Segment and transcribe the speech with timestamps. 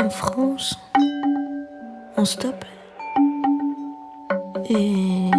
[0.00, 0.78] en France,
[2.16, 2.64] en stop.
[4.70, 5.30] Et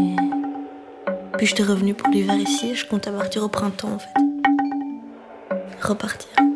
[1.37, 2.75] puis j'étais revenue pour l'hiver ici.
[2.75, 4.09] Je comptais partir au printemps en fait.
[5.81, 6.48] Repartir.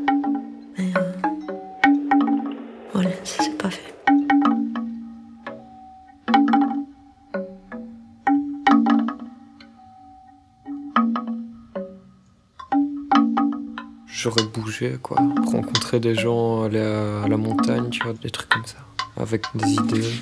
[14.24, 15.18] J'aurais bougé, quoi.
[15.52, 18.78] Rencontrer des gens, aller à, la montagne, tu vois, des trucs comme ça.
[19.18, 20.14] Avec des idées.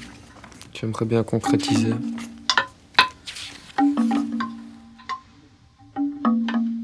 [0.73, 1.93] J'aimerais bien concrétiser.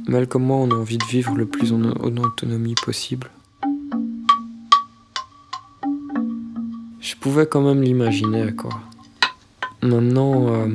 [0.07, 3.31] Mal comme moi, on a envie de vivre le plus en, autonomie possible.
[6.99, 8.79] Je pouvais quand même l'imaginer, quoi.
[9.81, 10.67] Maintenant, euh,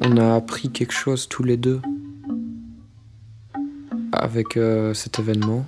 [0.00, 1.82] on a appris quelque chose tous les deux
[4.20, 5.64] avec euh, cet événement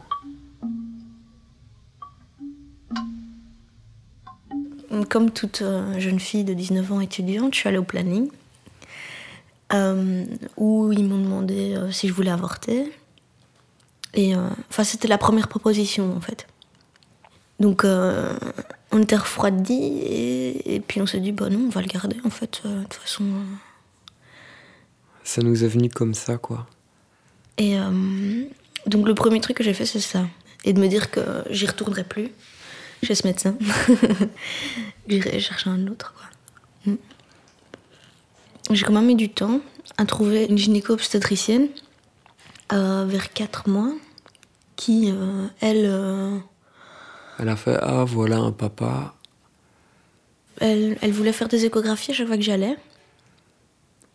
[5.09, 8.29] Comme toute euh, jeune fille de 19 ans étudiante, je suis allée au planning
[9.73, 10.25] euh,
[10.59, 12.93] où ils m'ont demandé si je voulais avorter.
[14.13, 14.35] Et
[14.69, 16.47] enfin, c'était la première proposition en fait.
[17.59, 21.87] Donc, on était refroidis et, et, puis on s'est dit, bah non, on va le
[21.87, 23.25] garder en fait, de toute façon.
[25.25, 26.67] Ça nous est venu comme ça, quoi.
[27.59, 28.45] Et euh,
[28.87, 30.25] donc le premier truc que j'ai fait, c'est ça.
[30.65, 32.31] Et de me dire que j'y retournerai plus
[33.03, 33.57] chez ce médecin.
[35.09, 36.15] J'irai chercher un autre.
[36.15, 36.93] Quoi.
[36.93, 36.99] Mm.
[38.71, 39.61] J'ai quand même mis du temps
[39.99, 41.69] à trouver une gynéco-obstétricienne
[42.73, 43.93] euh, vers 4 mois
[44.77, 46.41] qui, euh, elle...
[47.39, 49.15] elle a fait Ah, voilà un papa.
[50.61, 52.77] Elle, elle voulait faire des échographies à chaque fois que j'allais.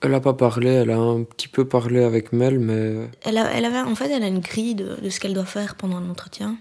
[0.01, 3.09] Elle n'a pas parlé, elle a un petit peu parlé avec Mel, mais.
[3.23, 5.45] Elle, a, elle avait, en fait, elle a une grille de, de ce qu'elle doit
[5.45, 6.57] faire pendant un entretien.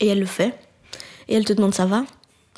[0.00, 0.54] Et elle le fait.
[1.28, 2.04] Et elle te demande ça va?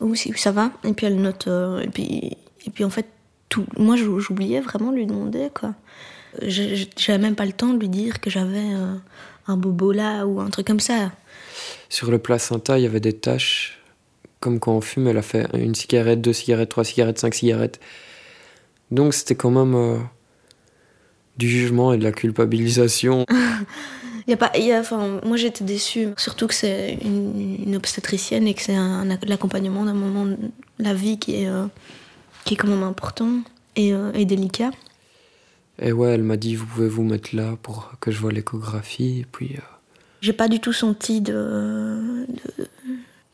[0.00, 1.46] Ou si ça va Et puis elle note.
[1.46, 3.06] Euh, et, puis, et puis en fait,
[3.48, 5.74] tout, moi j'oubliais vraiment de lui demander quoi.
[6.42, 8.96] J'avais même pas le temps de lui dire que j'avais euh,
[9.46, 11.12] un bobo là ou un truc comme ça.
[11.88, 13.80] Sur le placenta, il y avait des taches.
[14.40, 17.80] Comme quand on fume, elle a fait une cigarette, deux cigarettes, trois cigarettes, cinq cigarettes.
[18.94, 19.98] Donc c'était quand même euh,
[21.36, 23.26] du jugement et de la culpabilisation.
[24.28, 28.54] y a pas, y a, enfin, moi j'étais déçue, surtout que c'est une, obstétricienne et
[28.54, 30.36] que c'est un, l'accompagnement d'un moment de
[30.78, 31.66] la vie qui est, euh,
[32.44, 33.40] qui est quand même important
[33.74, 34.70] et, euh, et, délicat.
[35.82, 39.20] Et ouais, elle m'a dit vous pouvez vous mettre là pour que je vois l'échographie
[39.20, 39.56] et puis.
[40.20, 41.34] J'ai pas du tout senti de,
[42.58, 42.68] de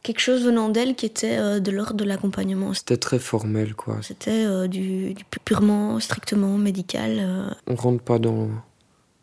[0.02, 2.74] quelque chose venant d'elle qui était euh, de l'ordre de l'accompagnement.
[2.74, 3.98] C'était très formel, quoi.
[4.02, 7.16] C'était euh, du, purement, strictement médical.
[7.18, 7.50] Euh.
[7.66, 8.48] On rentre pas dans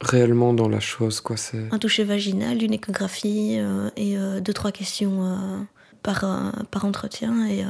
[0.02, 1.38] réellement dans la chose, quoi.
[1.38, 3.60] C'est un toucher vaginal, une échographie
[3.96, 5.68] et deux trois questions
[6.04, 6.24] par
[6.70, 7.66] par entretien et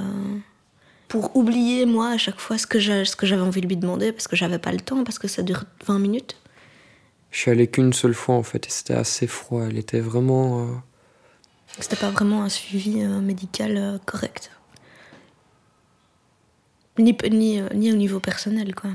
[1.07, 4.35] pour oublier moi à chaque fois ce que j'avais envie de lui demander parce que
[4.35, 6.35] j'avais pas le temps parce que ça dure 20 minutes.
[7.31, 9.63] Je suis allée qu'une seule fois en fait et c'était assez froid.
[9.63, 10.68] Elle était vraiment
[11.79, 14.51] c'était pas vraiment un suivi euh, médical euh, correct.
[16.97, 18.91] Ni, ni, euh, ni au niveau personnel, quoi.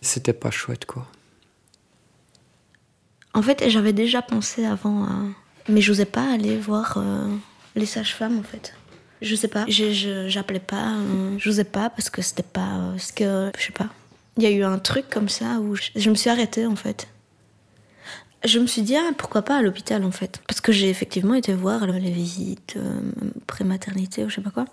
[0.00, 1.06] C'était pas chouette, quoi.
[3.34, 5.08] En fait, j'avais déjà pensé avant,
[5.68, 7.02] mais j'osais pas aller voir
[7.74, 8.74] les sages-femmes, en fait.
[9.22, 10.96] Je sais pas, j'appelais pas,
[11.38, 13.50] j'osais pas parce que c'était pas ce que.
[13.56, 13.88] Je sais pas.
[14.36, 17.08] Il y a eu un truc comme ça où je me suis arrêtée, en fait.
[18.44, 21.34] Je me suis dit, ah, pourquoi pas à l'hôpital en fait Parce que j'ai effectivement
[21.34, 23.00] été voir les visites euh,
[23.46, 24.64] prématernité ou je sais pas quoi.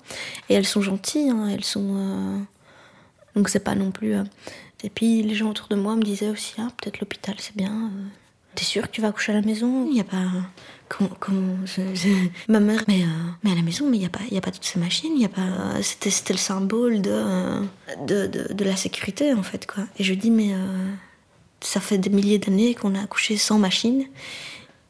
[0.50, 1.96] Et elles sont gentilles, hein, elles sont.
[1.96, 2.40] Euh,
[3.36, 4.16] donc c'est pas non plus.
[4.16, 4.24] Euh.
[4.84, 7.92] Et puis les gens autour de moi me disaient aussi, ah, peut-être l'hôpital c'est bien.
[8.56, 9.86] T'es sûr que tu vas accoucher à la maison?
[9.86, 10.26] Il n'y a pas.
[10.88, 11.12] Comment.
[11.20, 11.56] comment
[12.48, 13.04] Ma mère, mais,
[13.44, 15.14] mais à la maison, mais il n'y a, pas, y a pas toutes ces machines,
[15.16, 15.80] il a pas.
[15.84, 17.62] C'était, c'était le symbole de,
[18.08, 19.84] de, de, de, la sécurité en fait quoi.
[20.00, 20.56] Et je dis, mais
[21.62, 24.06] ça fait des milliers d'années qu'on a accouché sans machine.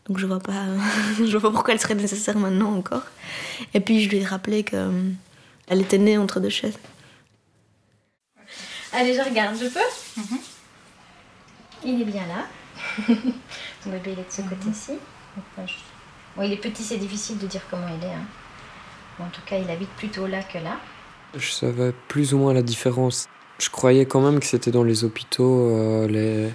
[0.07, 0.66] Donc je vois pas,
[1.18, 3.04] je vois pas pourquoi elle serait nécessaire maintenant encore.
[3.74, 6.77] Et puis je lui ai rappelé qu'elle euh, était née entre deux chaises.
[8.92, 9.80] Allez, je regarde, je peux?
[10.18, 10.39] Mhm.
[11.86, 12.48] Il est bien là.
[13.86, 14.94] Mon bébé, il est de ce côté-ci.
[16.36, 18.13] Bon, il est petit, c'est difficile de dire comment il est.
[18.13, 18.25] Hein.
[19.19, 20.77] en tout cas, il habite plutôt là que là.
[21.36, 23.27] Je savais plus ou moins la différence
[23.59, 26.50] je croyais quand même que c'était dans les hôpitaux, euh, les...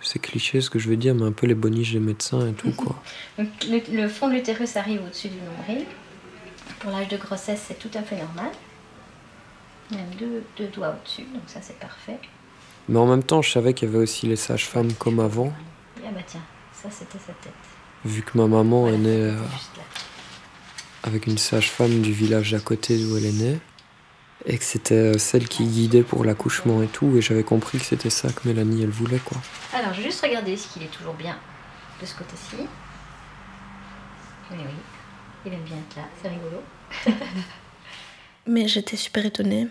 [0.00, 2.52] c'est cliché ce que je veux dire, mais un peu les boniches des médecins et
[2.52, 3.00] tout quoi.
[3.38, 5.86] le, fond de l'utérus arrive au-dessus du nombril.
[6.80, 8.50] Pour l'âge de grossesse, c'est tout à fait normal.
[9.90, 12.18] Même deux, deux doigts au-dessus, donc ça c'est parfait.
[12.88, 15.52] Mais en même temps, je savais qu'il y avait aussi les sages-femmes comme avant.
[15.98, 16.42] Ah bah tiens,
[16.72, 17.52] ça c'était sa tête.
[18.04, 19.36] Vu que ma maman Voilà, est née euh,
[21.02, 23.58] avec une sage-femme du village d'à côté d'où elle est née.
[24.50, 27.16] Et que c'était euh, celle qui guidait pour l'accouchement et tout.
[27.16, 29.36] Et j'avais compris que c'était ça que Mélanie, elle voulait, quoi.
[29.74, 31.36] Alors, je vais juste regarder si qu'il est toujours bien
[32.00, 32.56] de ce côté-ci.
[34.50, 34.72] Oui, oui.
[35.44, 36.62] Il aime bien être là, c'est rigolo.
[38.46, 39.68] Mais j'étais super étonnée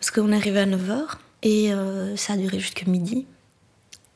[0.00, 1.02] parce qu'on est arrivé à 9h
[1.42, 3.26] et euh, ça a duré jusqu'à midi.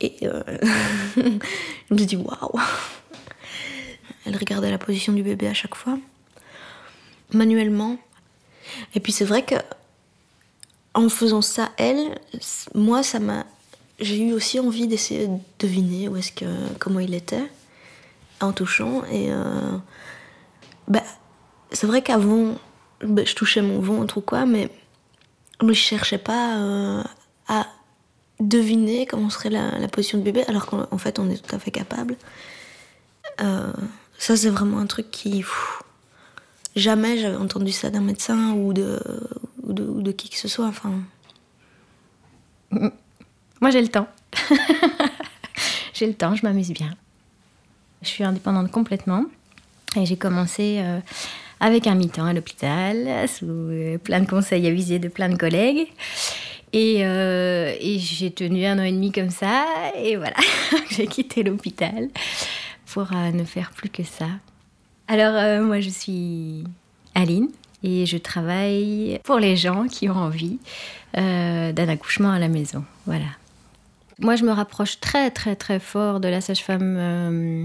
[0.00, 0.42] Et euh,
[1.16, 2.60] je me suis dit waouh!
[4.24, 5.98] Elle regardait la position du bébé à chaque fois,
[7.32, 7.98] manuellement.
[8.94, 9.56] Et puis c'est vrai que
[10.94, 12.18] en faisant ça, elle,
[12.74, 13.46] moi, ça m'a.
[13.98, 16.46] J'ai eu aussi envie d'essayer de deviner où est-ce que,
[16.78, 17.50] comment il était
[18.40, 19.04] en touchant.
[19.12, 19.76] Et euh,
[20.88, 21.02] bah,
[21.70, 22.54] c'est vrai qu'avant,
[23.02, 24.70] bah, je touchais mon ventre ou quoi, mais
[25.62, 27.02] mais je cherchais pas euh,
[27.48, 27.66] à
[28.40, 31.58] deviner comment serait la, position du bébé, alors qu'en en fait, on est tout à
[31.58, 32.16] fait capable.
[33.40, 33.72] Euh,
[34.18, 35.44] ça, c'est vraiment un truc qui.
[36.76, 38.98] jamais j'avais entendu ça d'un médecin ou de,
[39.70, 40.66] ou de, ou de qui que ce soit.
[40.66, 40.92] Enfin,
[42.70, 44.08] Moi, j'ai le temps.
[45.94, 46.94] j'ai le temps, je m'amuse bien.
[48.02, 49.24] Je suis indépendante complètement.
[49.96, 51.00] Et j'ai commencé euh,
[51.60, 55.88] avec un mi-temps à l'hôpital, sous euh, plein de conseils avisés de plein de collègues.
[56.72, 59.66] Et, euh, et j'ai tenu un an et demi comme ça.
[59.96, 60.36] Et voilà,
[60.90, 62.08] j'ai quitté l'hôpital
[62.86, 64.26] pour ne faire plus que ça.
[65.06, 66.64] Alors, moi, je suis
[67.14, 67.48] Aline
[67.82, 70.58] et je travaille pour les gens qui ont envie
[71.16, 72.84] euh, d'un accouchement à la maison.
[73.06, 73.26] Voilà.
[74.18, 77.64] Moi, je me rapproche très, très, très fort de la sage-femme euh,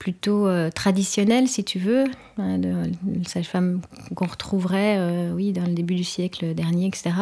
[0.00, 2.04] plutôt euh, traditionnelle, si tu veux,
[2.38, 3.82] hein, de, la sage-femme
[4.16, 4.98] qu'on retrouverait,
[5.32, 7.12] oui, dans le début du siècle dernier, etc.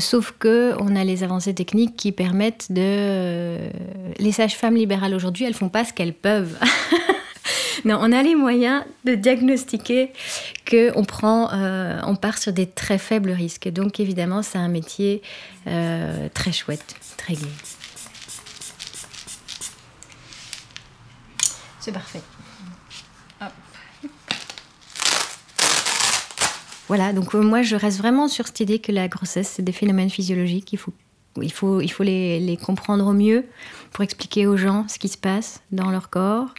[0.00, 3.58] Sauf que on a les avancées techniques qui permettent de.
[4.18, 6.58] les sages-femmes libérales aujourd'hui, elles font pas ce qu'elles peuvent.
[7.84, 10.12] Non, on a les moyens de diagnostiquer
[10.72, 13.68] que on prend, euh, on part sur des très faibles risques.
[13.68, 15.20] Donc évidemment, c'est un métier
[15.66, 17.46] euh, très chouette, très gai.
[21.78, 22.22] C'est parfait.
[26.88, 29.72] Voilà, donc euh, moi je reste vraiment sur cette idée que la grossesse c'est des
[29.72, 30.72] phénomènes physiologiques.
[30.72, 30.92] Il faut,
[31.40, 33.44] il faut, il faut les comprendre au mieux
[33.92, 36.54] pour expliquer aux gens ce qui se passe dans leur corps.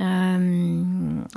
[0.00, 0.82] Euh,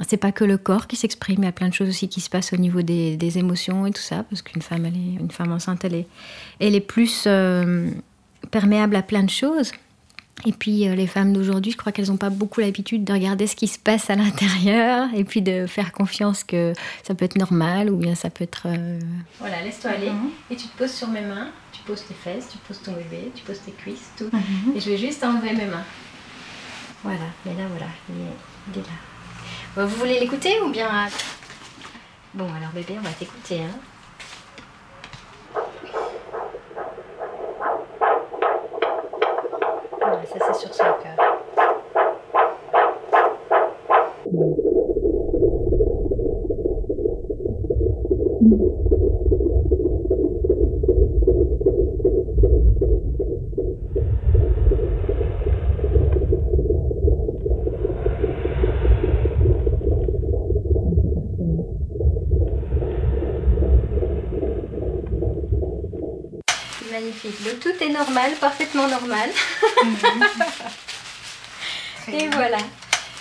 [0.07, 2.21] c'est pas que le corps qui s'exprime, il y a plein de choses aussi qui
[2.21, 5.19] se passent au niveau des, des émotions et tout ça, parce qu'une femme, elle est,
[5.21, 6.07] une femme enceinte, elle est,
[6.59, 7.89] elle est plus euh,
[8.51, 9.71] perméable à plein de choses.
[10.45, 13.47] Et puis euh, les femmes d'aujourd'hui, je crois qu'elles n'ont pas beaucoup l'habitude de regarder
[13.47, 17.37] ce qui se passe à l'intérieur et puis de faire confiance que ça peut être
[17.37, 18.67] normal ou bien ça peut être...
[18.67, 18.99] euh,
[19.39, 20.11] Voilà, laisse-toi aller
[20.51, 23.31] et tu te poses sur mes mains, tu poses tes fesses, tu poses ton bébé,
[23.33, 24.29] tu poses tes cuisses, tout.
[24.75, 25.83] Et je vais juste enlever mes mains.
[27.03, 28.93] Voilà, mais là voilà, il est, il est là.
[29.75, 31.07] Bon, vous voulez l'écouter ou bien...
[32.33, 33.63] Bon alors bébé, on va t'écouter.
[33.63, 33.79] Hein.
[67.97, 69.29] Normal, parfaitement normal.
[72.13, 72.57] Et voilà.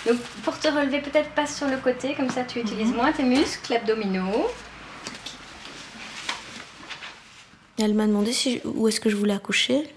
[0.05, 3.23] Donc pour te relever, peut-être passe sur le côté, comme ça tu utilises moins tes
[3.23, 4.47] muscles abdominaux.
[7.79, 9.87] Elle m'a demandé si, où est-ce que je voulais accoucher.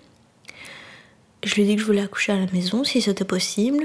[1.44, 3.84] Je lui ai dit que je voulais accoucher à la maison, si c'était possible.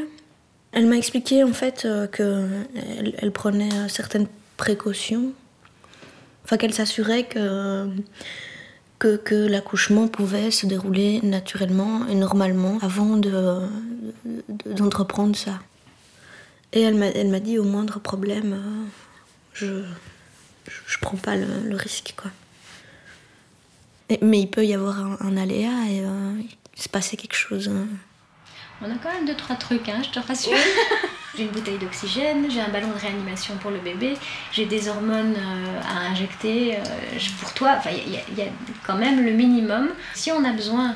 [0.74, 5.32] Elle m'a expliqué en fait euh, que elle, elle prenait euh, certaines précautions.
[6.44, 7.90] Enfin, qu'elle s'assurait que,
[9.00, 13.30] que, que l'accouchement pouvait se dérouler naturellement et normalement avant de,
[14.25, 15.60] de- d'entreprendre ça.
[16.74, 18.84] Et elle m'a, elle m'a dit au moindre problème, euh,
[19.54, 19.66] je,
[20.68, 22.32] je, je prends pas le, le risque quoi.
[24.10, 26.34] Et- mais il peut y avoir un, un aléa et euh,
[26.75, 27.70] il se passer quelque chose.
[27.70, 27.88] hein.
[28.82, 30.52] On a quand même deux, trois trucs, hein, je te rassure.
[31.38, 34.15] j'ai une bouteille d'oxygène, j'ai un ballon de réanimation pour le bébé,
[34.51, 36.80] j'ai des hormones euh, à injecter euh,
[37.42, 37.75] pour toi.
[37.77, 38.46] Enfin, il y, a-
[38.86, 39.89] quand même le minimum.
[40.13, 40.96] Si on a besoin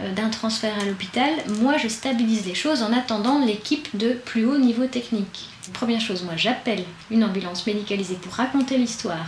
[0.00, 1.30] euh, d'un transfert à l'hôpital,
[1.60, 5.48] moi je stabilise les choses en attendant l'équipe de plus haut niveau technique.
[5.72, 9.26] Première chose, moi j'appelle une ambulance médicalisée pour raconter l'histoire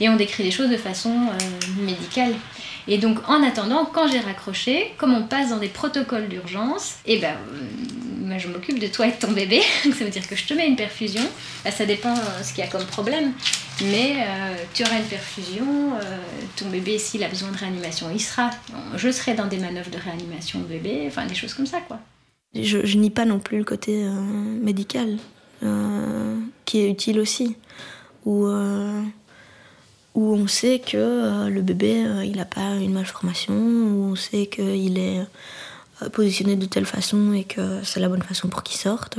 [0.00, 1.12] et on décrit les choses de façon
[1.80, 2.32] médicale.
[2.88, 7.16] Et donc en attendant, quand j'ai raccroché, comme on passe dans des protocoles d'urgence, et
[7.16, 7.34] eh ben
[8.32, 10.54] euh, je m'occupe de toi et de ton bébé, ça veut dire que je te
[10.54, 11.22] mets une perfusion,
[11.64, 13.32] bah, ça dépend ce qu'il y a comme problème,
[13.82, 14.16] mais
[14.74, 15.92] tu auras une perfusion,
[16.56, 18.50] ton bébé s'il a besoin de réanimation, il sera,
[18.96, 21.98] je serai dans des manœuvres de réanimation de bébé, enfin des choses comme ça quoi.
[22.54, 24.04] Je, je nie pas non plus le côté
[24.60, 25.16] médical.
[25.62, 27.56] Euh, qui est utile aussi,
[28.24, 29.00] où, euh,
[30.14, 34.46] où on sait que euh, le bébé, il n'a pas une malformation, où on sait
[34.46, 35.20] qu'il est
[36.10, 39.18] positionné de telle façon et que c'est la bonne façon pour qu'il sorte.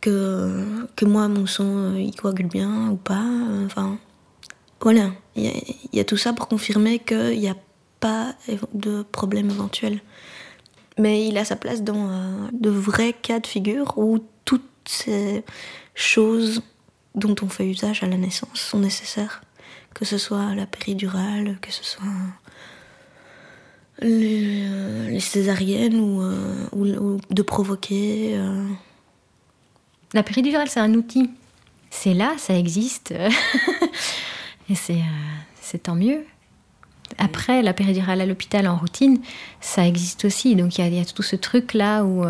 [0.00, 3.24] que, que moi, mon sang, il coagule bien ou pas.
[3.64, 3.98] Enfin,
[4.80, 5.12] voilà.
[5.36, 5.50] Il
[5.92, 7.56] y, a tout ça pour confirmer qu'il n'y a
[8.00, 8.34] pas
[8.74, 10.00] de problème éventuel.
[10.98, 15.42] Mais il a sa place dans de vrais cas de figure où tout ces
[15.94, 16.62] choses
[17.14, 19.42] dont on fait usage à la naissance sont nécessaires.
[19.94, 22.04] Que ce soit la péridurale, que ce soit
[24.00, 24.68] les,
[25.14, 28.32] euh, césariennes euh, ou, de provoquer.
[28.34, 28.66] Euh.
[30.12, 31.30] La péridurale, c'est un outil.
[31.90, 33.12] C'est là, ça existe.
[34.70, 35.00] Et c'est,
[35.60, 36.24] c'est tant mieux.
[37.18, 39.20] Après, la péridurale à l'hôpital en routine,
[39.60, 40.56] ça existe aussi.
[40.56, 42.24] Donc il y, y, a tout ce truc-là où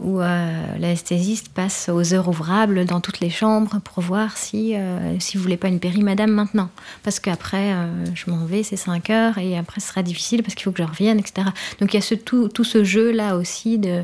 [0.00, 5.18] où euh, l'anesthésiste passe aux heures ouvrables dans toutes les chambres pour voir si, euh,
[5.20, 6.68] si vous voulez pas une péri madame maintenant.
[7.02, 10.54] Parce qu'après, euh, je m'en vais, c'est 5 heures, et après ce sera difficile parce
[10.54, 11.48] qu'il faut que je revienne, etc.
[11.80, 14.02] Donc il y a ce, tout, tout ce jeu-là aussi de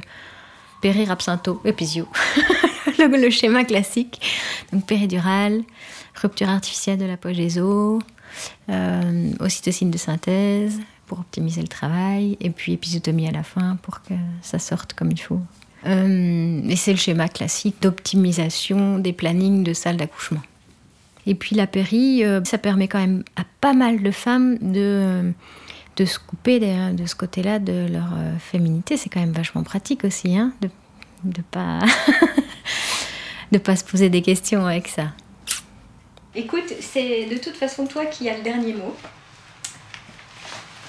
[0.81, 2.09] périr absintho, épisio.
[2.99, 4.21] le, le, schéma classique.
[4.73, 5.63] Donc péridurale,
[6.15, 8.01] rupture artificielle de la poche des os,
[8.69, 14.15] euh, de synthèse pour optimiser le travail, et puis épisiotomie à la fin pour que
[14.43, 15.41] ça sorte comme il faut.
[15.87, 20.43] Euh, et c'est le schéma classique d'optimisation des plannings de salles d'accouchement.
[21.27, 25.33] Et puis la péri, euh, ça permet quand même à pas mal de femmes de,
[25.97, 28.97] de se couper de, ce côté-là de leur euh, féminité.
[28.97, 30.69] C'est quand même vachement pratique aussi, hein, de
[31.25, 31.81] ne pas,
[33.53, 35.09] de pas se poser des questions avec ça.
[36.35, 38.95] Écoute, c'est de toute façon toi qui as le dernier mot.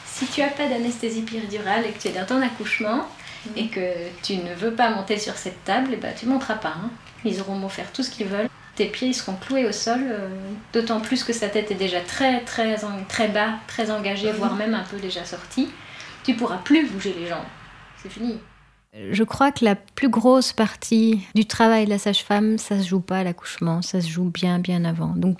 [0.06, 3.08] Si tu as pas d'anesthésie péridurale et que tu es dans ton accouchement,
[3.46, 3.50] Mm.
[3.58, 3.94] et que
[4.24, 6.76] tu ne veux pas monter sur cette table, et bah, tu ne monteras pas.
[6.78, 6.90] Hein.
[7.26, 8.50] Ils auront beau faire tout ce qu'ils veulent.
[8.76, 10.30] Tes pieds ils seront cloués au sol, euh,
[10.74, 12.78] d'autant plus que sa tête est déjà très, très,
[13.10, 14.36] très bas, très engagée, mm.
[14.36, 15.70] voire même un peu déjà sortie.
[16.24, 17.40] Tu pourras plus bouger les jambes.
[18.02, 18.38] C'est fini.
[18.94, 23.00] Je crois que la plus grosse partie du travail de la sage-femme, ça se joue
[23.00, 25.14] pas à l'accouchement, ça se joue bien, bien avant.
[25.16, 25.38] Donc,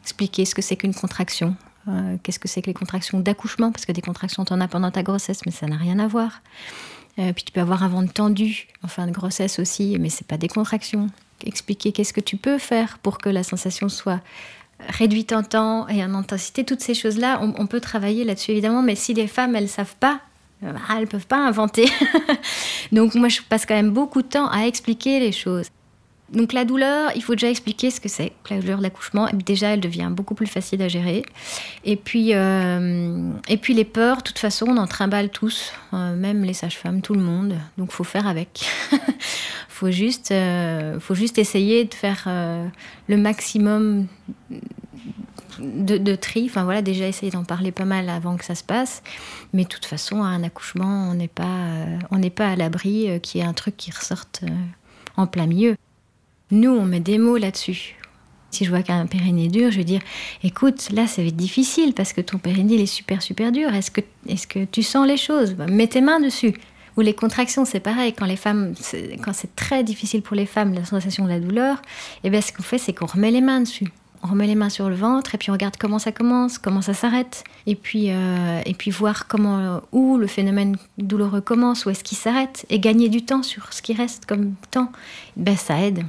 [0.00, 1.56] expliquer ce que c'est qu'une contraction,
[1.88, 4.90] euh, qu'est-ce que c'est que les contractions d'accouchement, parce que des contractions, en as pendant
[4.90, 6.40] ta grossesse, mais ça n'a rien à voir.
[7.18, 10.26] Euh, puis tu peux avoir un ventre tendu en fin de grossesse aussi, mais c'est
[10.26, 11.08] pas des contractions.
[11.44, 14.20] Expliquer qu'est-ce que tu peux faire pour que la sensation soit
[14.78, 18.94] réduite en temps et en intensité, toutes ces choses-là, on, peut travailler là-dessus évidemment, mais
[18.94, 20.20] si les femmes elles savent pas,
[20.62, 21.88] euh, bah, elles peuvent pas inventer.
[22.92, 25.68] Donc moi je passe quand même beaucoup de temps à expliquer les choses.
[26.30, 28.32] Donc la douleur, il faut déjà expliquer ce que c'est.
[28.50, 31.24] La douleur de l'accouchement, déjà, elle devient beaucoup plus facile à gérer.
[31.84, 36.16] Et puis, euh, et puis les peurs, de toute façon, on en trimballe tous, euh,
[36.16, 37.54] même les sages-femmes, tout le monde.
[37.78, 38.68] Donc faut faire avec.
[39.68, 42.28] faut juste, euh, faut juste essayer de faire
[43.08, 44.08] le maximum
[45.60, 46.46] de, tri.
[46.50, 49.04] Enfin voilà, déjà essayer d'en parler pas mal avant que ça se passe.
[49.52, 51.68] Mais de toute façon, à un accouchement, on n'est pas,
[52.10, 54.42] on n'est pas à l'abri qu'il y ait un truc qui ressorte
[55.16, 55.76] en plein milieu.
[56.52, 57.96] Nous, on met des mots là-dessus.
[58.50, 60.00] Si je vois qu'un périnée est dur, je vais dire
[60.44, 63.74] écoute, là, ça va être difficile parce que ton périnée il est super, super dur.
[63.74, 65.54] Est-ce que, est que tu sens les choses?
[65.54, 66.54] Bah, Mets tes mains dessus.
[66.96, 68.14] Ou les contractions, c'est pareil.
[68.14, 68.74] Quand les femmes,
[69.22, 72.40] quand c'est très difficile pour les femmes, la sensation de la douleur, et eh bien,
[72.40, 73.88] ce qu'on fait, c'est qu'on remet les mains dessus.
[74.22, 76.80] On remet les mains sur le ventre et puis on regarde comment ça commence, comment
[76.80, 81.90] ça s'arrête, et puis euh, et puis voir comment où le phénomène douloureux commence, où
[81.90, 84.90] est-ce qu'il s'arrête, et gagner du temps sur ce qui reste comme temps.
[85.36, 86.02] Ben ça aide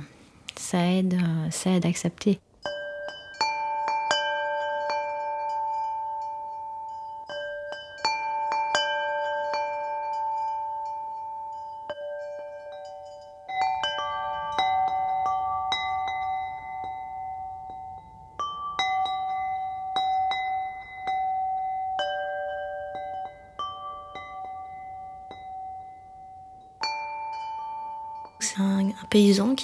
[0.60, 2.40] ça aide, euh, ça aide à accepter.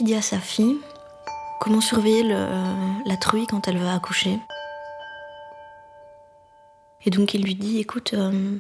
[0.03, 0.79] Qui dit à sa fille
[1.61, 4.37] comment surveiller la truie quand elle va accoucher?
[7.05, 8.57] Et donc il lui dit, écoute, euh,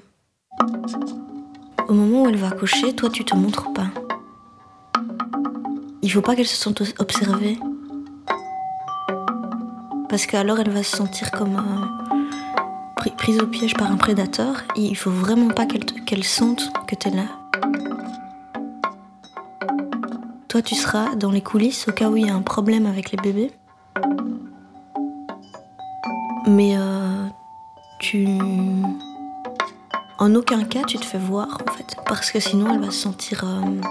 [1.89, 3.87] Au moment où elle va accoucher, toi tu te montres pas.
[6.01, 7.57] Il faut pas qu'elle se sente observée.
[10.07, 14.63] Parce qu'alors elle va se sentir comme euh, prise au piège par un prédateur.
[14.77, 17.42] Et il faut vraiment pas qu'elle sente que tu es là.
[20.53, 23.09] Toi tu seras dans les coulisses au cas où il y a un problème avec
[23.09, 23.51] les bébés.
[26.45, 27.25] Mais euh,
[27.97, 28.27] tu.
[30.19, 31.95] En aucun cas tu te fais voir en fait.
[32.05, 33.43] Parce que sinon elle va se sentir.
[33.43, 33.81] Euh,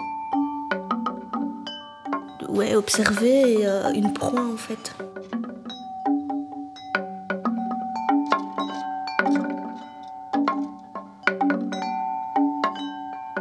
[2.49, 4.95] ouais, observée et euh, une proie en fait.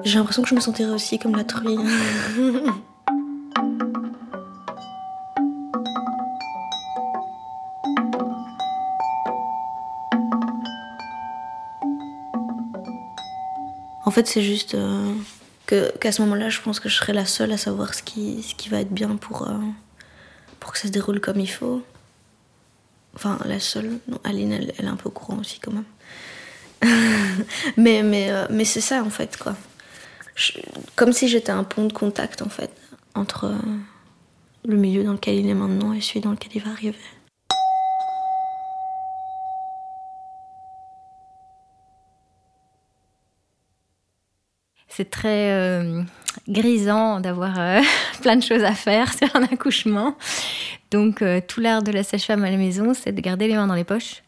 [0.03, 1.77] J'ai l'impression que je me sentirais aussi comme la truie.
[14.05, 15.13] En fait, c'est juste euh,
[15.67, 18.55] qu'à ce moment-là, je pense que je serai la seule à savoir ce qui, ce
[18.55, 19.57] qui va être bien pour, euh,
[20.59, 21.83] pour que ça se déroule comme il faut.
[23.15, 23.99] Enfin, la seule.
[24.07, 25.85] Non, Aline, elle, est un peu au courant aussi, quand même.
[27.77, 29.55] mais mais, euh, mais c'est ça, en fait, quoi.
[30.95, 32.71] comme si j'étais un pont de contact, en fait,
[33.13, 33.53] entre
[34.65, 36.97] le milieu dans lequel il est maintenant et celui dans lequel il va arriver.
[45.01, 46.03] C'est très euh,
[46.47, 47.81] grisant d'avoir euh,
[48.21, 50.15] plein de choses à faire sur un accouchement.
[50.91, 53.65] Donc euh, tout l'art de la sage-femme à la maison, c'est de garder les mains
[53.65, 54.21] dans les poches.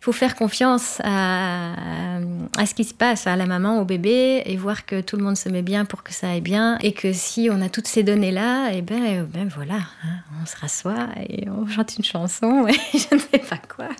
[0.00, 1.74] Il faut faire confiance à,
[2.66, 5.36] ce qui se passe, à la maman, au bébé, et voir que tout le monde
[5.36, 8.02] se met bien pour que ça aille bien, et que si on a toutes ces
[8.02, 12.66] données-là, et eh ben, ben voilà, hein, on se rassoit et on chante une chanson,
[12.68, 13.90] et je ne sais pas quoi.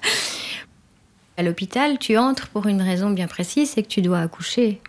[1.37, 4.81] À l'hôpital, tu entres pour une raison bien précise, c'est que tu dois accoucher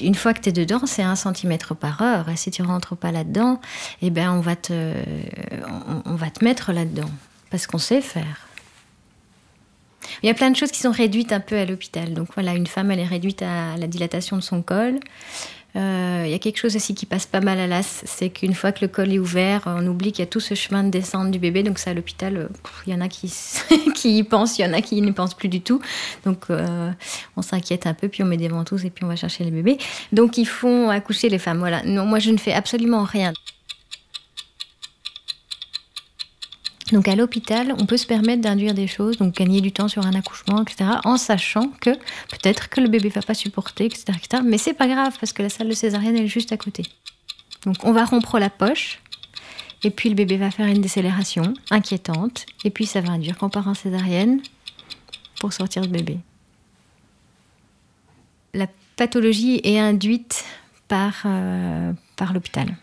[0.00, 2.28] une fois que tu es dedans, c'est un centimètre par heure.
[2.28, 3.60] Et si tu rentres pas là-dedans,
[4.02, 4.92] eh ben on va te,
[6.04, 7.10] on, va te mettre là-dedans
[7.50, 8.48] parce qu'on sait faire.
[10.22, 12.14] Il y a plein de choses qui sont réduites un peu à l'hôpital.
[12.14, 14.98] Donc voilà, une femme, elle est réduite à la dilatation de son col.
[15.76, 18.54] Euh, il y a quelque chose aussi qui passe pas mal à l'as, c'est qu'une
[18.54, 20.90] fois que le col est ouvert, on oublie qu'il y a tout ce chemin de
[20.90, 21.62] descente du bébé.
[21.62, 22.48] Donc ça, à l'hôpital, euh,
[22.86, 23.32] il y en a qui,
[23.94, 25.80] qui y pensent, il y en a qui n'y pensent plus du tout.
[26.24, 26.90] Donc euh,
[27.36, 29.50] on s'inquiète un peu, puis on met des ventouses et puis on va chercher les
[29.50, 29.78] bébés.
[30.12, 31.58] Donc ils font accoucher les femmes.
[31.58, 31.82] Voilà.
[31.84, 33.32] Non, moi je ne fais absolument rien.
[36.92, 40.06] Donc à l'hôpital, on peut se permettre d'induire des choses, donc gagner du temps sur
[40.06, 41.90] un accouchement, etc., en sachant que
[42.30, 44.42] peut-être que le bébé va pas supporter, etc., etc.
[44.44, 46.84] Mais c'est pas grave parce que la salle de césarienne elle est juste à côté.
[47.66, 49.00] Donc on va rompre la poche,
[49.84, 53.50] et puis le bébé va faire une décélération inquiétante, et puis ça va induire qu'on
[53.50, 54.40] part en césarienne
[55.40, 56.18] pour sortir le bébé.
[58.54, 60.44] La pathologie est induite
[60.88, 62.74] par, euh, par l'hôpital.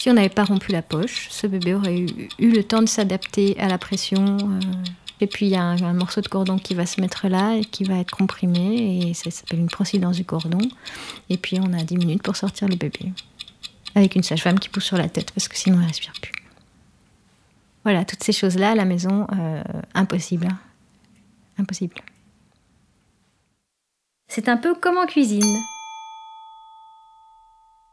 [0.00, 3.60] Si on n'avait pas rompu la poche, ce bébé aurait eu, le temps de s'adapter
[3.60, 4.38] à la pression.
[4.38, 4.60] Euh,
[5.20, 7.66] et puis il y a un, morceau de cordon qui va se mettre là et
[7.66, 9.10] qui va être comprimé.
[9.10, 10.66] Et ça s'appelle une procidence du cordon.
[11.28, 13.12] Et puis on a 10 minutes pour sortir le bébé.
[13.94, 16.32] Avec une sage-femme qui pousse sur la tête parce que sinon elle ne respire plus.
[17.84, 20.46] Voilà, toutes ces choses-là à la maison, euh, impossible.
[20.50, 20.58] Hein.
[21.58, 21.96] Impossible.
[24.28, 25.58] C'est un peu comme en cuisine.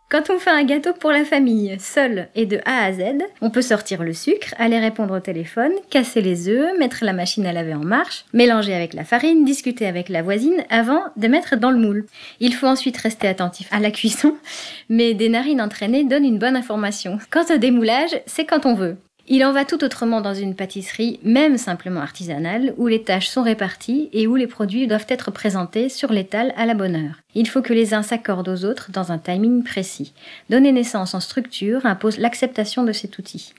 [0.10, 3.02] Quand on fait un gâteau pour la famille, seul et de A à Z,
[3.42, 7.46] on peut sortir le sucre, aller répondre au téléphone, casser les œufs, mettre la machine
[7.46, 11.58] à laver en marche, mélanger avec la farine, discuter avec la voisine avant de mettre
[11.58, 12.06] dans le moule.
[12.40, 14.38] Il faut ensuite rester attentif à la cuisson,
[14.90, 17.20] mais des narines entraînées donnent une bonne information.
[17.30, 18.96] Quant au démoulage, c'est quand on veut.
[19.30, 23.44] Il en va tout autrement dans une pâtisserie, même simplement artisanale, où les tâches sont
[23.44, 27.20] réparties et où les produits doivent être présentés sur l'étal à la bonne heure.
[27.36, 30.14] Il faut que les uns s'accordent aux autres dans un timing précis.
[30.50, 33.54] Donner naissance en structure impose l'acceptation de cet outil.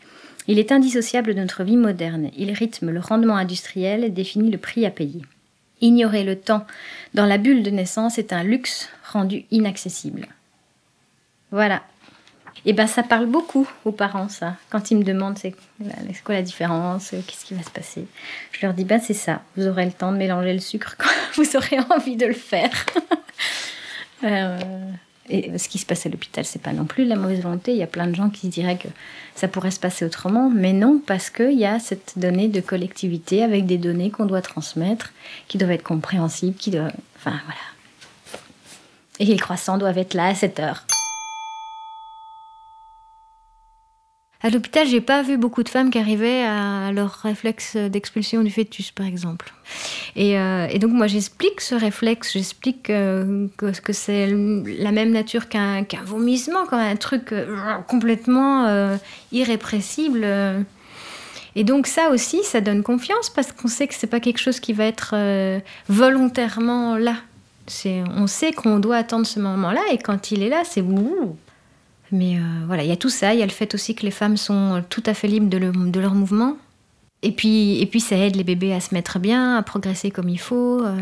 [0.47, 2.31] Il est indissociable de notre vie moderne.
[2.39, 5.21] Il rythme le rendement industriel et définit le prix à payer.
[5.83, 6.67] Ignorer le temps
[7.13, 10.29] dans la bulle de naissance est un luxe rendu inaccessible.
[11.51, 11.83] Voilà,
[12.65, 14.57] et eh ben ça parle beaucoup aux parents, ça.
[14.71, 15.55] Quand ils me demandent c'est
[16.25, 18.05] quoi la différence, euh, qu'est-ce qui va se passer,
[18.53, 19.43] je leur dis ben c'est ça.
[19.57, 22.71] Vous aurez le temps de mélanger le sucre quand vous aurez envie de le faire.
[24.25, 24.59] Euh,
[25.29, 27.73] et ce qui se passe à l'hôpital, c'est pas non plus la mauvaise volonté.
[27.73, 28.89] Il y a plein de gens qui diraient que
[29.35, 33.45] ça pourrait se passer autrement, mais non, parce qu'il y a cette donnée de collectivité
[33.45, 35.13] avec des données qu'on doit transmettre,
[35.47, 36.93] qui doivent être compréhensibles, qui doivent.
[37.17, 38.41] Enfin, voilà.
[39.21, 40.85] Et les croissants doivent être là à cette heure.
[44.41, 48.51] À l'hôpital, j'ai pas vu beaucoup de femmes qui arrivaient à leur réflexe d'expulsion du
[48.51, 49.53] fœtus, par exemple.
[50.15, 55.85] Et, euh, donc, moi, j'explique ce réflexe, j'explique euh, que, c'est la même nature qu'un
[56.05, 58.97] vomissement, un truc euh, complètement
[59.33, 60.25] irrépressible.
[61.57, 64.61] Et donc, ça aussi, ça donne confiance parce qu'on sait que c'est pas quelque chose
[64.61, 65.17] qui va être
[65.89, 67.17] volontairement là.
[67.87, 71.37] On sait qu'on doit attendre ce moment-là et quand il est là, c'est ouh,
[72.13, 73.35] mais euh, voilà, il y a tout ça.
[73.35, 76.01] Il y a le fait aussi que les femmes sont tout à fait libres de,
[76.01, 76.57] leur mouvement.
[77.23, 80.29] Et puis, et puis, ça aide les bébés à se mettre bien, à progresser comme
[80.29, 80.83] il faut.
[80.83, 80.97] Euh,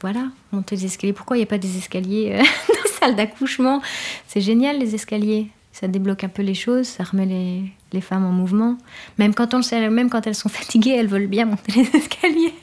[0.00, 1.12] voilà, monter les escaliers.
[1.12, 3.80] Pourquoi il n'y a pas des escaliers euh, dans la salle d'accouchement?
[4.26, 5.48] C'est génial, les escaliers.
[5.72, 8.78] Ça débloque un peu les choses, ça remet les, les femmes en mouvement.
[9.18, 12.54] Même quand, on sait, même quand elles sont fatiguées, elles veulent bien monter les escaliers.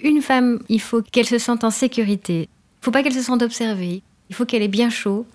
[0.00, 2.40] Une femme, il faut qu'elle se sente en sécurité.
[2.42, 4.02] Il ne faut pas qu'elle se sente observée.
[4.32, 5.26] Il faut qu'elle ait bien chaud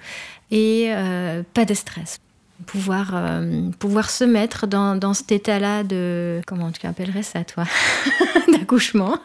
[0.51, 2.19] et euh, pas de stress.
[2.65, 6.41] Pouvoir, euh, pouvoir se mettre dans, dans cet état-là de...
[6.47, 7.65] Comment tu appellerais ça, toi?
[8.51, 9.19] D'accouchement.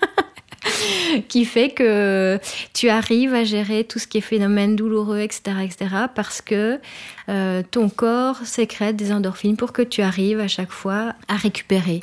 [1.28, 2.38] qui fait que
[2.72, 6.80] tu arrives à gérer tout ce qui est phénomène douloureux, etc., etc., parce que
[7.28, 12.02] euh, ton corps sécrète des endorphines pour que tu arrives à chaque fois à récupérer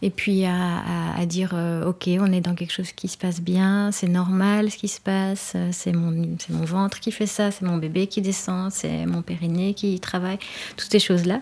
[0.00, 3.90] et puis à, dire euh, ok on est dans quelque chose qui se passe bien
[3.90, 7.50] c'est normal ce qui se passe euh, c'est mon c'est mon ventre qui fait ça
[7.50, 10.38] c'est mon bébé qui descend c'est mon périnée qui travaille
[10.76, 11.40] toutes ces choses là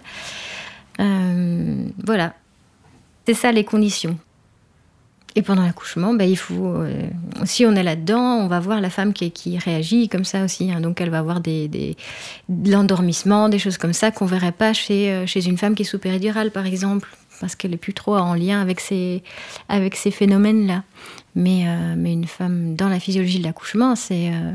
[1.01, 2.35] euh, voilà
[3.27, 4.19] c'est ça les conditions
[5.38, 6.83] et pendant l'accouchement, ben, il faut,
[7.45, 10.73] si on est là-dedans, on va voir la femme qui, réagit comme ça aussi.
[10.73, 10.81] Hein.
[10.81, 15.27] donc elle va avoir des, de l'endormissement, des choses comme ça qu'on verrait pas chez,
[15.27, 17.07] chez une femme qui est sous péridurale, par exemple
[17.40, 19.22] parce qu'elle est plus trop en lien avec ces,
[19.68, 20.83] avec ces phénomènes-là.
[21.35, 24.53] Mais, euh, mais une femme dans la physiologie de l'accouchement, c'est euh,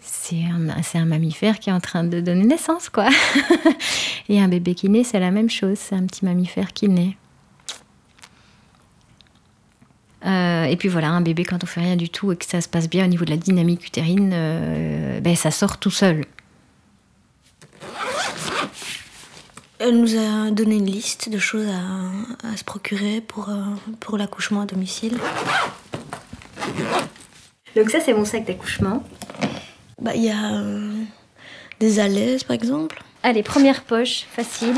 [0.00, 3.08] c'est un, un, mammifère qui est en train de donner naissance, quoi.
[4.28, 7.16] Et un bébé qui naît, c'est la même chose, c'est un petit mammifère qui naît.
[10.26, 12.60] Euh, et puis voilà, un bébé, quand on fait rien du tout et que ça
[12.60, 14.30] se passe bien au niveau de la dynamique utérine,
[15.22, 16.26] ben, ça sort tout seul.
[19.82, 23.54] Elle nous a donné une liste de choses à, se procurer pour, euh,
[23.98, 25.16] pour l'accouchement à domicile.
[27.74, 29.02] Donc ça, c'est mon sac d'accouchement.
[29.98, 30.92] Bah, il y a euh,
[31.78, 33.02] des alaises, par exemple.
[33.22, 34.76] Allez, première poche, facile.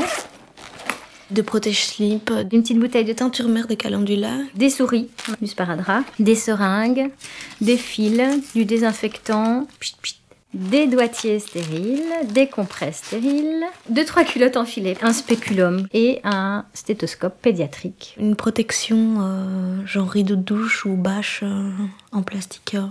[1.31, 2.31] De protège-slip.
[2.53, 4.37] Une petite bouteille de teinture mère de calendula.
[4.55, 5.09] Des souris,
[5.41, 6.05] du sparadrap.
[6.19, 7.11] Des seringues,
[7.59, 9.67] des fils, du désinfectant.
[9.81, 10.22] Pchit, pchit
[10.53, 17.41] des doigtiers stériles, des compresses stériles, deux trois culottes enfilées, un spéculum et un stéthoscope
[17.41, 18.15] pédiatrique.
[18.19, 21.69] Une protection euh, genre rideau de douche ou bâche euh,
[22.11, 22.85] en plastique euh,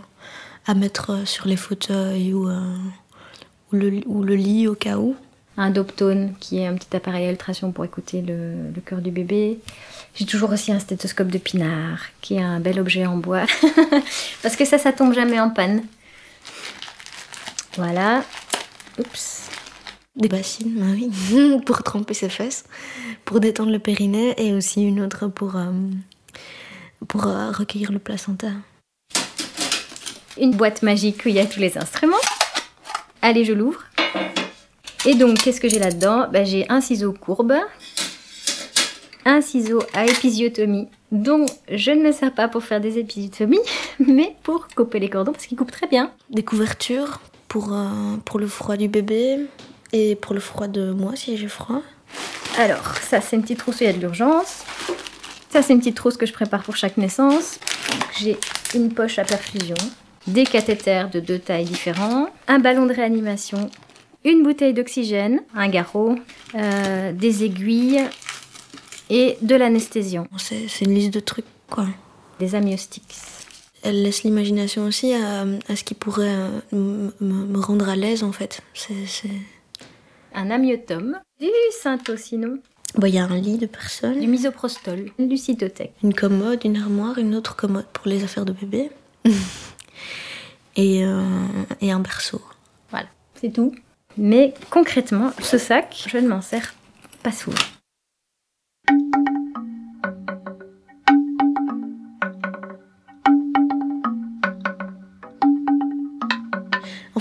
[0.67, 2.49] à mettre sur les fauteuils ou,
[3.73, 5.17] ou, le, lit au cas où.
[5.57, 9.11] Un Doptone qui est un petit appareil à ultrasons pour écouter le, le cœur du
[9.11, 9.59] bébé.
[10.15, 13.45] J'ai toujours aussi un stéthoscope de pinard qui est un bel objet en bois
[14.43, 15.83] parce que ça ça tombe jamais en panne.
[17.77, 18.25] Voilà.
[18.99, 19.51] Oups.
[20.15, 22.65] Des bassines, bah oui, pour tremper ses fesses,
[23.25, 25.73] pour détendre le périnée et aussi une autre pour, euh,
[27.09, 28.49] pour euh, recueillir le placenta.
[30.39, 32.17] Une boîte magique où il y a tous les instruments.
[33.23, 33.85] Allez, je l'ouvre.
[35.07, 36.29] Et donc, qu'est-ce que j'ai là-dedans?
[36.31, 37.55] Bah, J'ai un ciseau courbe,
[39.25, 43.61] un ciseau à épisiotomie, dont je ne me sers pas pour faire des épisiotomies,
[43.99, 46.13] mais pour couper les cordons parce qu'il coupe très bien.
[46.29, 47.21] Des couvertures
[47.53, 49.39] pour, euh, pour le froid du bébé
[49.93, 51.83] et pour le froid de moi si j'ai froid.
[52.57, 54.65] Alors, ça c'est une petite trousse où il y a de l'urgence.
[55.51, 57.61] Ça c'est une petite trousse que je prépare pour chaque naissance.
[58.19, 58.39] J'ai
[58.75, 59.77] une poche à perfusion,
[60.27, 63.71] des cathéters de deux tailles différents, un ballon de réanimation,
[64.25, 66.17] une bouteille d'oxygène, un garrot,
[66.55, 68.01] euh, des aiguilles
[69.11, 70.27] et de l'anesthésion.
[70.39, 71.85] C'est une liste de trucs quoi.
[72.39, 73.15] Des amniostiques
[73.83, 76.35] elle laisse l'imagination aussi à, ce qui pourrait
[76.73, 78.61] euh, me, rendre à l'aise en fait.
[78.75, 79.29] C'est,
[80.35, 81.49] Un amyotome, du
[81.83, 82.59] syntocinon.
[83.03, 84.21] Il y a un lit de personne.
[84.21, 85.93] Du misoprostol, du cytotec.
[86.03, 88.91] Une commode, une armoire, une autre commode pour les affaires de bébé.
[90.77, 91.23] et, euh,
[91.81, 92.43] et un berceau.
[92.91, 93.75] Voilà, c'est tout.
[94.19, 96.75] Mais concrètement, ce sac, je ne m'en sers
[97.23, 97.57] pas souvent.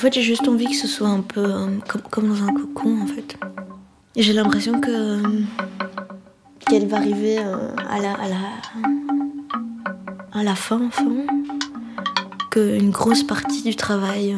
[0.01, 1.67] Fait, j'ai juste envie que ce soit un peu euh,
[2.09, 3.37] comme, dans un cocon, en fait.
[4.15, 5.41] J'ai l'impression que euh,
[6.67, 8.37] qu'elle va arriver euh, à la, à la,
[10.33, 11.05] à la fin, enfin,
[12.49, 14.35] qu'une grosse partie du travail,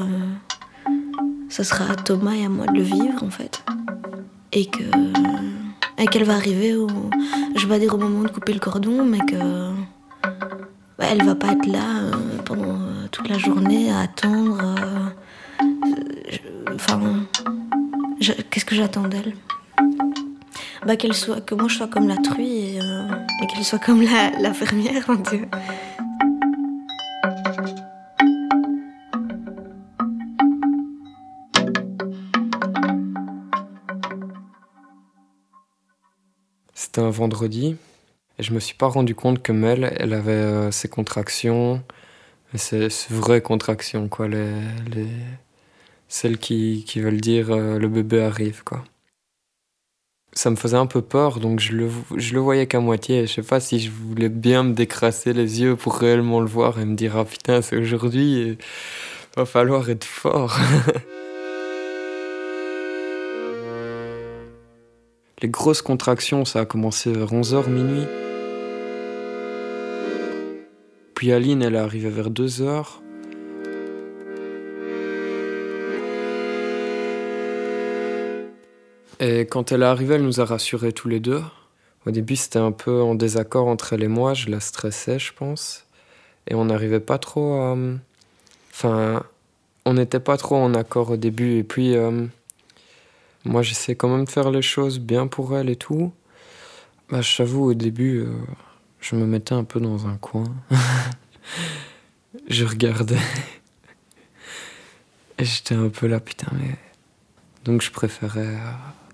[1.48, 3.64] ça sera à Thomas et à moi de le vivre, en fait.
[4.52, 4.84] et que
[5.98, 6.88] et qu'elle va arriver au,
[7.56, 9.72] je vais dire au moment de couper le cordon, mais que
[10.98, 11.86] bah, elle va pas être là
[12.44, 12.78] pendant
[13.12, 14.73] toute la journée à attendre.
[18.74, 19.34] J'attends d'elle
[20.86, 23.08] bah, qu'elle soit, que moi je sois comme la truie et, euh,
[23.42, 25.48] et qu'elle soit comme la, la fermière, mon Dieu.
[36.74, 37.78] C'était un vendredi
[38.40, 41.82] et je me suis pas rendu compte que Mel, elle avait euh, ses contractions,
[42.56, 44.28] ces vraies contractions, quoi,
[46.14, 48.84] celles qui, qui veulent dire euh, le bébé arrive, quoi.
[50.34, 53.26] Ça me faisait un peu peur, donc je le, le voyais qu'à moitié.
[53.26, 56.80] Je sais pas si je voulais bien me décrasser les yeux pour réellement le voir
[56.80, 58.58] et me dire ah putain c'est aujourd'hui, et
[59.36, 60.56] va falloir être fort.
[65.42, 68.06] Les grosses contractions, ça a commencé vers 11h minuit.
[71.16, 73.03] Puis Aline, elle est arrivée vers 2h.
[79.20, 81.42] Et quand elle est arrivée, elle nous a rassurés tous les deux.
[82.06, 84.34] Au début, c'était un peu en désaccord entre elle et moi.
[84.34, 85.86] Je la stressais, je pense.
[86.48, 87.78] Et on n'arrivait pas trop à.
[88.72, 89.24] Enfin,
[89.86, 91.58] on n'était pas trop en accord au début.
[91.58, 91.96] Et puis.
[91.96, 92.28] euh,
[93.46, 96.14] moi, j'essaie quand même de faire les choses bien pour elle et tout.
[97.10, 98.32] Bah, je t'avoue, au début, euh,
[99.02, 100.46] je me mettais un peu dans un coin.
[102.48, 103.20] je regardais.
[105.38, 106.76] Et j'étais un peu là, putain, mais.
[107.66, 108.72] Donc, je préférais euh,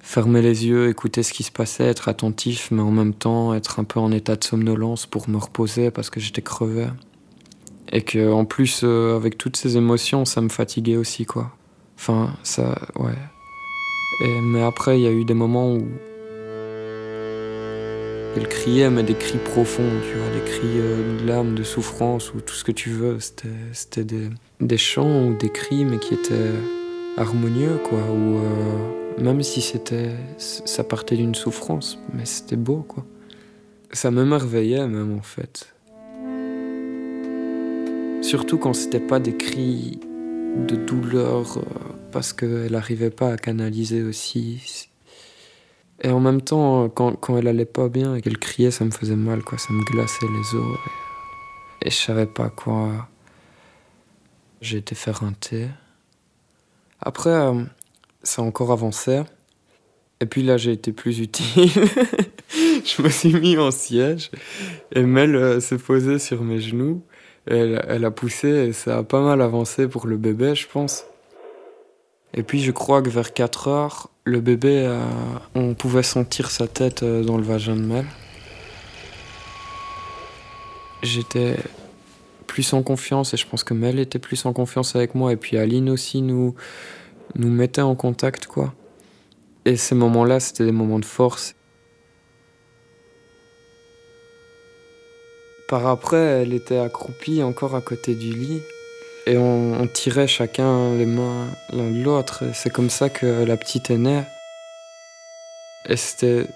[0.10, 3.80] fermer les yeux, écouter ce qui se passait, être attentif, mais en même temps, être
[3.80, 6.88] un peu en état de somnolence pour me reposer parce que j'étais crevé.
[7.92, 11.52] Et que, en plus, euh, avec toutes ces émotions, ça me fatiguait aussi, quoi.
[11.96, 13.14] Enfin, ça, ouais.
[14.24, 15.88] Et, mais après, il y a eu des moments où
[18.36, 22.34] elle criait, mais des cris profonds, tu vois, des cris euh, de l'âme, de souffrance,
[22.34, 23.20] ou tout ce que tu veux.
[23.20, 26.56] C'était, c'était des, des chants ou des cris, mais qui étaient
[27.16, 28.00] harmonieux, quoi.
[28.00, 33.06] Ou euh, même si c'était, ça partait d'une souffrance, mais c'était beau, quoi.
[33.92, 35.74] Ça m'émerveillait même, en fait.
[38.22, 40.00] Surtout quand c'était pas des cris
[40.68, 41.62] de douleur euh,
[42.12, 44.90] parce qu'elle n'arrivait pas à canaliser aussi.
[46.02, 48.92] Et en même temps, quand, quand elle allait pas bien et qu'elle criait, ça me
[48.92, 49.58] faisait mal, quoi.
[49.58, 50.78] Ça me glaçait les os.
[51.82, 53.08] Et, et je savais pas quoi.
[54.62, 55.70] J'ai été faire un thé.
[57.02, 57.64] Après, euh,
[58.24, 59.22] ça a encore avancé.
[60.22, 61.70] Et puis là, j'ai été plus utile.
[62.50, 64.32] je me suis mis en siège.
[64.94, 67.04] Et Mel euh, s'est posée sur mes genoux.
[67.46, 71.06] Elle, elle a poussé et ça a pas mal avancé pour le bébé, je pense.
[72.34, 75.00] Et puis je crois que vers 4 heures, le bébé, euh,
[75.56, 78.06] on pouvait sentir sa tête euh, dans le vagin de Mel.
[81.02, 81.56] J'étais
[82.46, 85.32] plus en confiance et je pense que Mel était plus en confiance avec moi.
[85.32, 86.56] Et puis Aline aussi nous,
[87.36, 88.74] nous mettait en contact, quoi.
[89.66, 91.56] Et ces moments-là, c'était des moments de force.
[95.68, 98.62] Par après, elle était accroupie encore à côté du lit.
[99.28, 102.46] Et on, on tirait chacun les mains l'un de l'autre.
[102.54, 104.24] C'est comme ça que la petite est née.
[105.88, 106.48] Et c'était.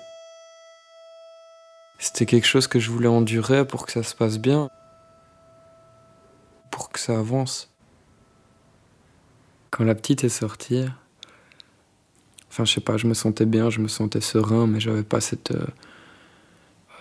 [1.99, 4.69] C'était quelque chose que je voulais endurer pour que ça se passe bien.
[6.71, 7.72] Pour que ça avance.
[9.73, 10.85] Quand la petite est sortie.
[12.47, 15.19] Enfin, je sais pas, je me sentais bien, je me sentais serein, mais j'avais pas
[15.19, 15.49] cette.
[15.49, 15.65] euh,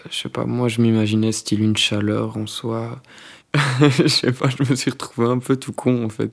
[0.09, 3.03] je sais pas, moi je m'imaginais style une chaleur en soi.
[3.81, 6.33] je sais pas, je me suis retrouvé un peu tout con en fait.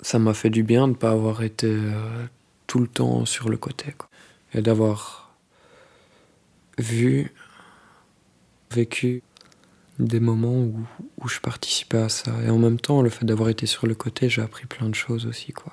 [0.00, 2.26] Ça m'a fait du bien de pas avoir été euh,
[2.66, 3.92] tout le temps sur le côté.
[3.96, 4.08] Quoi.
[4.52, 5.32] Et d'avoir
[6.76, 7.32] vu,
[8.72, 9.22] vécu
[9.98, 10.74] des moments où,
[11.22, 12.32] où je participais à ça.
[12.46, 14.94] Et en même temps, le fait d'avoir été sur le côté, j'ai appris plein de
[14.94, 15.72] choses aussi, quoi.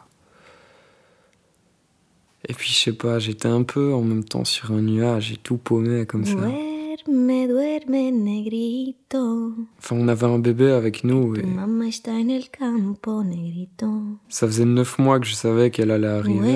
[2.48, 5.38] Et puis, je sais pas, j'étais un peu en même temps sur un nuage et
[5.38, 6.34] tout paumé comme ça.
[6.36, 9.54] Duerme, duerme, negrito.
[9.80, 13.88] Enfin, on avait un bébé avec nous Tu et mamá está en el campo, negrito.
[14.30, 16.54] ça faisait neuf mois que je savais qu'elle allait arriver.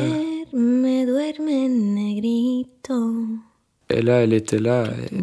[0.53, 3.25] Duerme, duerme, negrito.
[3.91, 4.85] Et là, elle était là.
[5.11, 5.21] et-.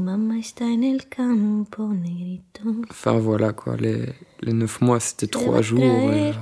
[2.91, 3.77] Enfin, voilà quoi.
[3.77, 4.07] Les,
[4.43, 5.81] les neuf mois, c'était Se va trois a jours.
[6.17, 6.33] et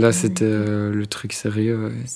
[0.00, 1.92] là, c'était euh, le truc sérieux.
[1.92, 2.06] et-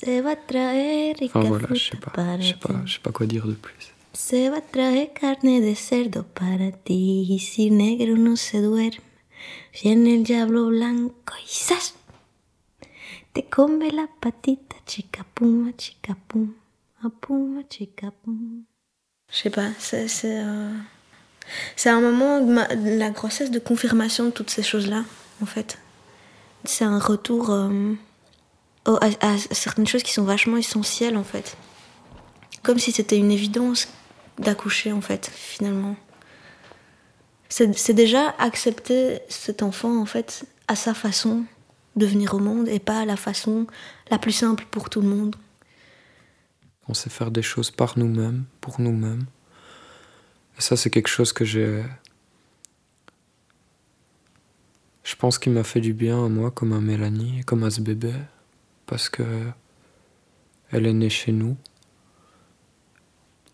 [1.26, 2.12] Enfin, voilà, je sais pas.
[2.40, 3.92] Je sais pas, je sais pas quoi dire de plus.
[4.14, 7.26] Se va a traer carne de cerdo para ti.
[7.28, 9.02] Y si negro no se duerme,
[9.82, 11.94] viene el diablo blanco y ¡zas!
[13.32, 16.54] Te come la patita chica puma chica pum,
[17.02, 18.64] a puma chica pum.
[19.30, 20.70] Je sais pas, c'est c'est euh,
[21.86, 25.04] un moment de, la grossesse de confirmation de toutes ces choses-là,
[25.42, 25.78] en fait.
[26.64, 27.94] C'est un retour euh,
[28.86, 31.56] à, à certaines choses qui sont vachement essentielles, en fait.
[32.62, 33.88] Comme si c'était une évidence
[34.38, 35.96] d'accoucher, en fait, finalement.
[37.50, 41.44] C'est déjà accepter cet enfant, en fait, à sa façon
[41.96, 43.66] de venir au monde et pas à la façon
[44.10, 45.34] la plus simple pour tout le monde.
[46.88, 49.24] On sait faire des choses par nous-mêmes, pour nous-mêmes.
[50.58, 51.82] Et ça, c'est quelque chose que j'ai.
[55.04, 57.80] Je pense qu'il m'a fait du bien à moi, comme à Mélanie, comme à ce
[57.80, 58.12] bébé,
[58.84, 59.22] parce que
[60.70, 61.56] elle est née chez nous.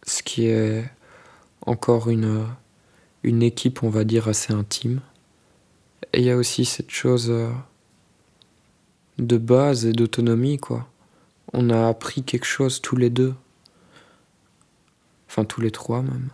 [0.05, 0.85] Ce qui est
[1.61, 2.45] encore une,
[3.23, 5.01] une équipe, on va dire, assez intime.
[6.13, 7.51] Et il y a aussi cette chose euh,
[9.19, 10.89] de base et d'autonomie, quoi
[11.55, 13.33] on a appris quelque chose tous les deux.
[15.35, 16.31] Enfin, tous les trois même.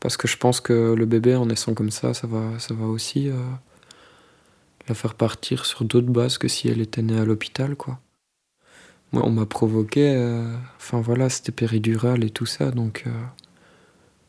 [0.00, 2.86] Parce que je pense que le bébé, en naissant comme ça, ça va, ça va
[2.86, 3.36] aussi euh,
[4.88, 8.00] la faire partir sur d'autres bases que si elle était née à l'hôpital, quoi.
[9.12, 10.14] Moi, on m'a provoqué.
[10.16, 13.04] euh, Enfin, voilà, c'était péridurale et tout ça, donc.
[13.06, 13.10] euh,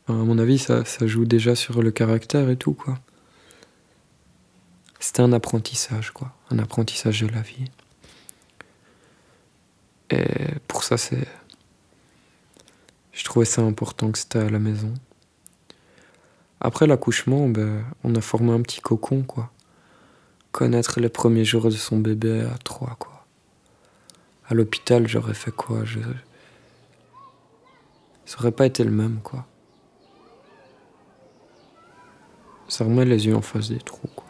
[0.08, 3.00] à mon avis, ça, ça joue déjà sur le caractère et tout, quoi.
[5.00, 6.34] C'était un apprentissage, quoi.
[6.52, 7.66] Un apprentissage de la vie.
[10.10, 10.26] Et
[10.68, 11.28] pour ça, c'est.
[13.20, 14.94] Je trouvais ça important que c'était à la maison.
[16.62, 19.52] Après l'accouchement, ben, on a formé un petit cocon, quoi.
[20.54, 23.26] Connaître les premiers jours de son bébé à trois, quoi.
[24.48, 25.84] À l'hôpital, j'aurais fait quoi?
[25.84, 26.00] Je...
[28.24, 29.46] Ça aurait pas été le même, quoi.
[32.70, 34.29] Ça remet les yeux en face des trous, quoi.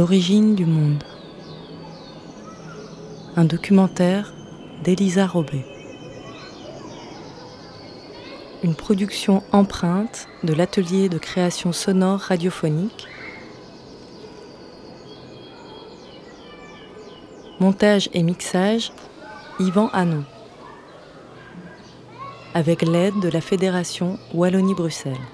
[0.00, 1.04] L'origine du monde.
[3.36, 4.32] Un documentaire
[4.82, 5.66] d'Elisa Robet.
[8.62, 13.08] Une production empreinte de l'atelier de création sonore radiophonique.
[17.60, 18.92] Montage et mixage
[19.58, 20.24] Yvan Hanon.
[22.54, 25.26] Avec l'aide de la Fédération Wallonie-Bruxelles.